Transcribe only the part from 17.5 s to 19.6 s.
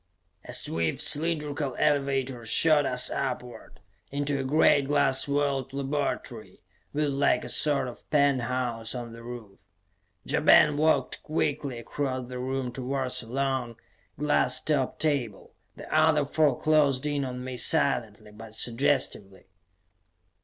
silently but suggestively.